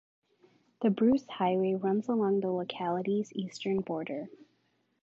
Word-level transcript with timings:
The 0.81 0.89
Bruce 0.89 1.27
Highway 1.27 1.75
runs 1.75 2.09
along 2.09 2.39
the 2.39 2.49
locality's 2.49 3.31
eastern 3.33 3.81
border. 3.81 4.29